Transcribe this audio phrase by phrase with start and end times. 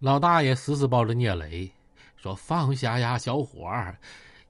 [0.00, 1.72] 老大爷死死抱着聂磊，
[2.16, 3.98] 说：“放下呀，小伙儿，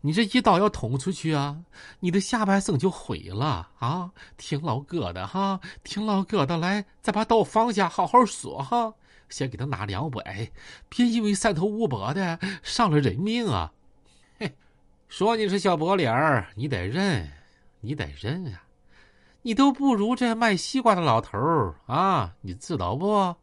[0.03, 1.57] 你这一刀要捅出去啊，
[2.01, 4.11] 你的下半生就毁了啊！
[4.37, 8.93] 听老哥的哈，听老哥的，来，再把刀放下，好好说哈。
[9.31, 10.51] 先给他拿两百，
[10.91, 13.73] 别因为三头五脖的伤了人命啊！
[14.39, 14.55] 嘿，
[15.09, 17.27] 说你是小薄脸儿，你得认，
[17.81, 18.65] 你得认啊！
[19.41, 23.35] 你都不如这卖西瓜的老头儿啊，你知道不？”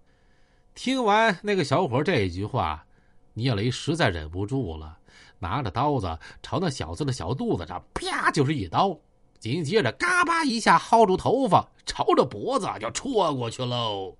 [0.75, 2.85] 听完那个小伙这一句话，
[3.33, 4.97] 聂雷实在忍不住了，
[5.39, 8.95] 拿着刀子朝那小子的小肚子上啪就是一刀，
[9.39, 14.15] 紧接着嘎巴一下薅住头发，朝着脖子就戳过去喽。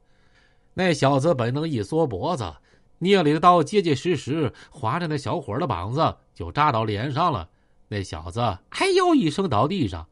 [0.74, 2.56] 那小子本能一缩脖子，
[3.00, 7.50] 聂磊的刀结结实实划着那小伙的膀子，就扎到脸上了。
[7.90, 10.08] 那小子哎呦一声倒地上。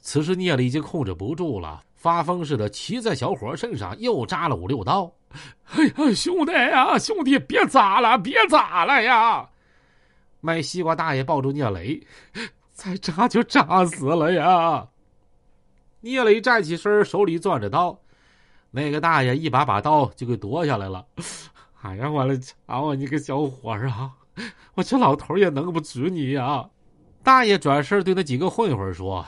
[0.00, 5.10] 此时聂磊已经控制不住了，发疯似的骑在小伙身上又扎了五六刀。
[5.74, 9.48] 哎呀，兄弟呀，兄弟，别砸了，别砸了呀！
[10.40, 12.00] 卖西瓜大爷抱住聂磊，
[12.72, 14.86] 再扎就扎死了呀！
[16.00, 17.98] 聂磊站起身，手里攥着刀，
[18.70, 21.04] 那个大爷一把把刀就给夺下来了。
[21.82, 24.10] 哎呀，我的瞧啊，你个小伙儿啊，
[24.74, 26.68] 我这老头也弄不止你呀！
[27.22, 29.26] 大爷转身对那几个混混说：“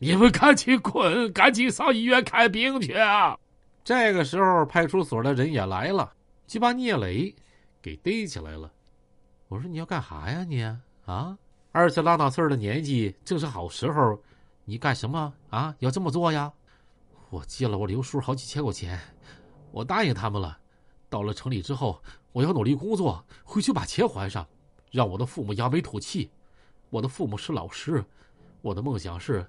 [0.00, 3.38] 你们赶紧滚，赶紧上医院看病去啊！”
[3.86, 6.12] 这个时候，派出所的人也来了，
[6.44, 7.32] 就把聂磊
[7.80, 8.68] 给逮起来了。
[9.46, 10.60] 我说：“你要干啥呀你？
[11.04, 11.38] 啊，
[11.70, 14.20] 二十拉大岁的年纪正是好时候，
[14.64, 15.72] 你干什么啊？
[15.78, 16.52] 要这么做呀？”
[17.30, 18.98] 我借了我刘叔好几千块钱，
[19.70, 20.58] 我答应他们了。
[21.08, 24.44] 到了城里之后，我要努力工作，回去把钱还上，
[24.90, 26.28] 让我的父母扬眉吐气。
[26.90, 28.04] 我的父母是老师，
[28.62, 29.46] 我的梦想是，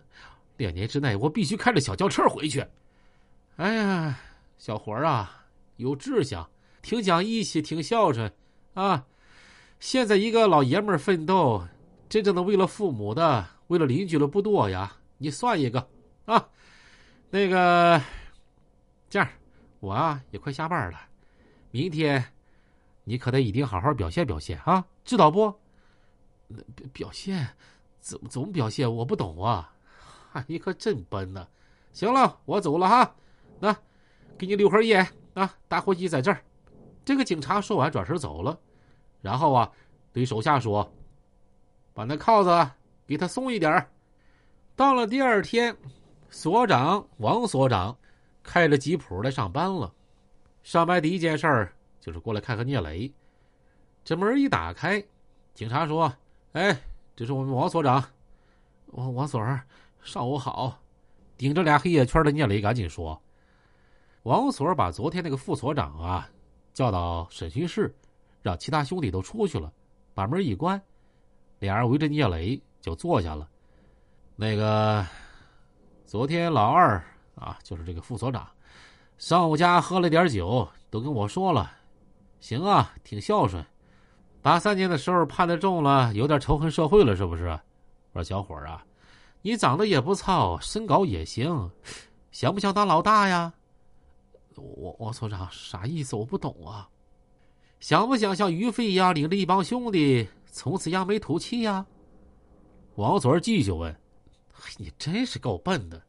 [0.58, 2.64] 两年之内我必须开着小轿车回去。
[3.58, 4.20] 哎呀！
[4.60, 6.48] 小伙儿啊，有志向，
[6.84, 8.32] 挺讲义气，挺孝顺，
[8.76, 9.08] 啊！
[9.80, 11.68] 现在一个老爷们儿奋斗，
[12.08, 14.98] 真正的为了父母的，为了邻居的不多呀。
[15.17, 15.90] 你算一个，
[16.26, 16.50] 啊！
[17.32, 18.00] 那个，
[19.10, 19.28] 这样，
[19.80, 21.00] 我啊也快下班了，
[21.72, 22.23] 明天
[23.06, 25.52] 你可得一定好好表现表现啊，知道不？
[26.94, 27.56] 表现，
[28.00, 28.96] 怎么怎么表现？
[28.98, 29.73] 我不懂啊！
[30.46, 31.48] 你可真笨呢。
[31.92, 33.16] 行了，我走了哈，
[33.60, 33.76] 那。
[34.40, 35.04] 给你留盒烟
[35.34, 35.52] 啊！
[35.68, 36.40] 打火机在这儿。
[37.04, 38.56] 这个警察说完，转身走了。
[39.20, 39.72] 然后啊，
[40.14, 40.94] 对手下说
[41.92, 42.70] ：“把那铐子
[43.08, 43.90] 给他松一点
[44.76, 45.76] 到了第二天，
[46.30, 47.98] 所长王所长
[48.44, 49.92] 开着吉普来上班了。
[50.62, 53.12] 上班第一件事儿就是过来看看聂磊。
[54.04, 55.04] 这门一打开，
[55.56, 56.14] 警察说
[56.54, 56.80] ：“哎，
[57.16, 58.04] 这是我们王所长。”
[58.94, 59.66] 王王所儿，
[60.04, 60.78] 上午好。
[61.36, 63.20] 顶着俩黑眼圈的聂磊赶紧说。
[64.27, 66.30] 王所把昨天那个副所长啊
[66.73, 67.95] 叫到审讯室，
[68.42, 69.71] 让其他兄弟都出去了，
[70.14, 70.82] 把门一关，
[71.60, 73.48] 俩人围着聂磊就坐下了。
[74.36, 75.05] 那个
[76.05, 77.02] 昨天老二
[77.36, 78.45] 啊，就是这个副所长，
[79.17, 81.71] 上我家喝了点酒，都跟我说了，
[82.42, 83.66] 行啊，挺孝顺。
[84.42, 87.48] 八三年的时候判的重了，有点仇恨社会了，是不是？
[88.11, 88.83] 我说小伙儿啊，
[89.42, 91.71] 你长得也不糙，身高也行，
[92.33, 93.54] 想不想当老大呀？
[94.62, 96.16] 我王所长啥意思？
[96.16, 96.90] 我不懂啊！
[97.80, 101.86] 想不想像于飞一样领着一帮兄弟从此扬眉吐气呀？
[102.96, 103.96] 王所继续问
[104.78, 106.02] ：“你真是够笨的。”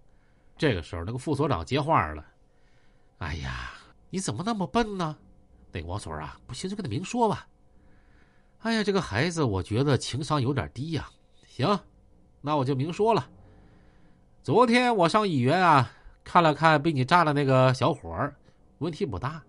[0.57, 2.25] 这个时候，那个副所长接话了
[3.19, 3.73] ：“哎呀，
[4.09, 5.17] 你怎么那么笨呢？”
[5.71, 7.47] 那个王所啊，不行就跟他明说吧。
[8.61, 11.11] 哎呀，这个孩子，我觉得情商有点低呀。
[11.47, 11.79] 行，
[12.41, 13.29] 那我就明说了。
[14.43, 15.93] 昨天我上医院啊。
[16.29, 18.37] 看了看被你炸的那个小伙儿，
[18.81, 19.43] 问题不大，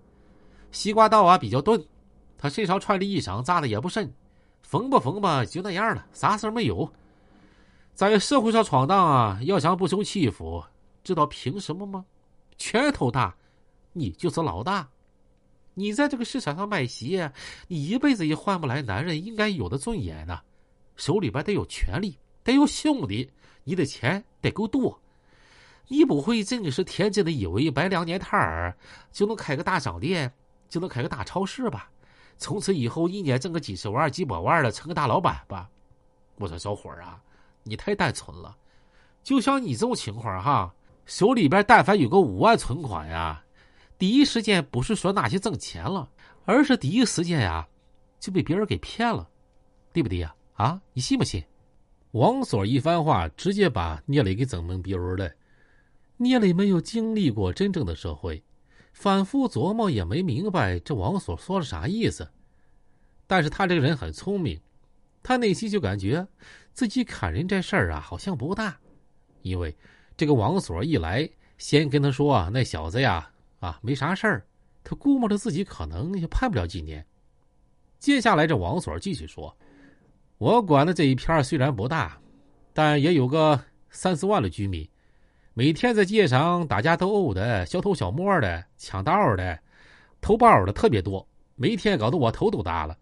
[0.71, 1.85] 西瓜刀啊比较钝，
[2.37, 4.09] 他身上穿的衣裳扎的也不深，
[4.61, 6.89] 缝吧缝吧就那样了，啥事没有。
[7.93, 10.63] 在社会上闯荡啊，要想不受欺负，
[11.03, 12.05] 知道凭什么吗？
[12.57, 13.35] 拳头大，
[13.91, 14.87] 你就是老大。
[15.73, 17.29] 你在这个市场上卖鞋，
[17.67, 20.41] 你一辈子也换不来男人应该有的尊严呐。
[20.95, 23.29] 手里边得有权力，得有兄弟，
[23.65, 24.97] 你的钱得够多。
[25.89, 28.77] 你不会真的是天真的以为摆两年摊儿
[29.11, 30.31] 就能开个大商店，
[30.69, 31.89] 就能开个大超市吧？
[32.37, 35.69] 从此以后一年挣个几十万、几百万的，成个大老板吧？
[36.37, 37.21] 我说小伙儿啊，
[37.63, 38.55] 你太单纯了。
[39.23, 40.73] 就像你这种情况哈，
[41.05, 43.43] 手里边但凡有个五万存款呀，
[43.97, 46.07] 第一时间不是说拿去挣钱了，
[46.45, 47.67] 而是第一时间呀
[48.19, 49.27] 就被别人给骗了，
[49.91, 50.33] 对不对呀？
[50.53, 51.43] 啊，你信不信？
[52.11, 55.29] 王所一番话，直接把聂磊给整懵逼了。
[56.21, 58.43] 聂磊没有经历过真正的社会，
[58.91, 62.29] 反复琢磨也没明白这王锁说了啥意思。
[63.25, 64.59] 但是他这个人很聪明，
[65.23, 66.27] 他内心就感觉
[66.73, 68.77] 自己砍人这事儿啊好像不大，
[69.43, 69.73] 因为
[70.17, 73.31] 这个王锁一来，先跟他说啊那小子呀
[73.61, 74.45] 啊没啥事儿，
[74.83, 77.05] 他估摸着自己可能也判不了几年。
[77.97, 79.55] 接下来这王锁继续说
[80.37, 82.19] ：“我管的这一片虽然不大，
[82.73, 84.85] 但也有个三四万的居民。”
[85.53, 89.59] 每天在街上打架斗殴的、小偷小摸的、抢道的、
[90.21, 92.97] 偷包的特别多，每天搞得我头都大了。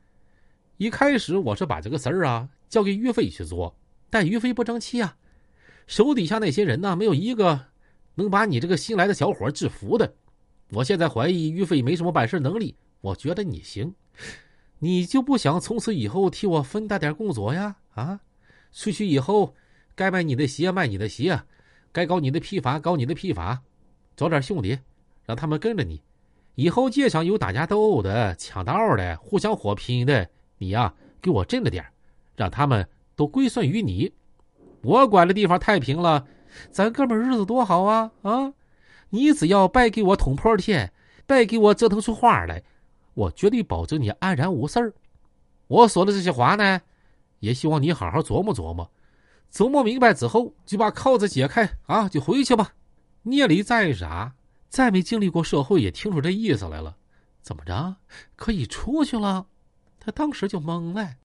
[0.77, 3.75] 一开始我是把这个事儿啊交给于飞去做，
[4.09, 5.15] 但于飞不争气啊，
[5.85, 7.59] 手底下那些人呢没有一个
[8.15, 10.11] 能把你这个新来的小伙制服的。
[10.71, 13.94] 我现在怀疑于飞没什么办事能力，我觉得你行，
[14.79, 17.75] 你就不想从此以后替我分担点工作呀？
[17.94, 18.19] 啊，
[18.71, 19.53] 出去以后
[19.95, 21.39] 该卖你的鞋卖你的鞋。
[21.97, 23.59] 该搞你的批发，搞你的批发，
[24.15, 24.77] 找点兄弟，
[25.25, 25.99] 让他们跟着你。
[26.53, 30.29] 以后街上有打架斗殴的、抢道的、互相火拼的，
[30.59, 31.83] 你呀给我镇着点
[32.35, 34.13] 让他们都归顺于你。
[34.83, 36.23] 我管的地方太平了，
[36.69, 38.53] 咱哥们日子多好啊啊！
[39.09, 40.94] 你只要别给我捅破天，
[41.25, 42.61] 别给我折腾出花来，
[43.15, 44.94] 我绝对保证你安然无事儿。
[45.65, 46.79] 我说的这些话呢，
[47.39, 48.88] 也希望你好好琢磨琢磨。
[49.51, 52.73] 琢磨明白之后，就把扣子解开啊，就回去吧。
[53.23, 54.33] 聂离再傻，
[54.69, 56.95] 再没经历过社会，也听出这意思来了。
[57.41, 57.95] 怎么着，
[58.35, 59.47] 可以出去了？
[59.99, 61.15] 他当时就懵了。